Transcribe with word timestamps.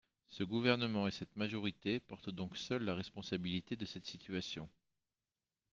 Ce 0.29 0.41
gouvernement 0.43 1.07
et 1.07 1.11
cette 1.11 1.35
majorité 1.35 1.99
portent 1.99 2.31
donc 2.31 2.57
seuls 2.57 2.81
la 2.81 2.95
responsabilité 2.95 3.75
de 3.75 3.85
cette 3.85 4.07
situation. 4.07 4.67